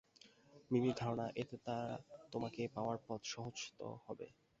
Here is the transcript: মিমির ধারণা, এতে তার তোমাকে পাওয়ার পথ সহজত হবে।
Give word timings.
মিমির 0.71 0.95
ধারণা, 0.97 1.25
এতে 1.41 1.55
তার 1.65 1.87
তোমাকে 2.31 2.61
পাওয়ার 2.75 2.97
পথ 3.07 3.21
সহজত 3.25 3.77
হবে। 4.05 4.27